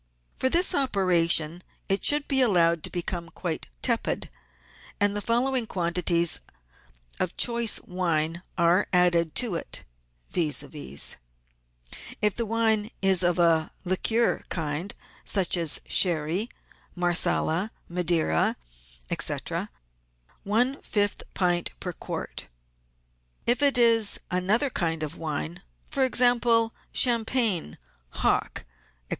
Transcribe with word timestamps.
For 0.35 0.49
this 0.49 0.73
operation 0.73 1.61
it 1.87 2.03
should 2.03 2.27
be 2.27 2.41
allowed 2.41 2.81
to 2.81 2.89
become 2.89 3.29
quite 3.29 3.67
tepid, 3.83 4.31
and 4.99 5.15
the 5.15 5.21
following 5.21 5.67
quan 5.67 5.93
tities 5.93 6.39
of 7.19 7.37
choice 7.37 7.79
wine 7.81 8.41
are 8.57 8.87
added 8.91 9.35
to 9.35 9.53
it, 9.53 9.83
viz.:— 10.31 11.17
If 12.19 12.33
the 12.35 12.47
wine 12.47 12.89
is 13.03 13.21
of 13.21 13.37
a 13.37 13.71
liqueur 13.85 14.41
kind, 14.49 14.91
such 15.23 15.55
as 15.55 15.79
Sherry, 15.87 16.49
Marsala, 16.95 17.71
Madeira, 17.87 18.55
&c., 19.19 19.35
one 20.43 20.81
fifth 20.81 21.21
pint 21.35 21.69
per 21.79 21.93
quart. 21.93 22.47
If 23.45 23.61
it 23.61 23.77
is 23.77 24.19
another 24.31 24.71
kind 24.71 25.03
of 25.03 25.15
wine, 25.15 25.61
for 25.87 26.03
example, 26.03 26.73
champagne, 26.91 27.77
hock, 28.09 28.65
&c. 28.65 28.65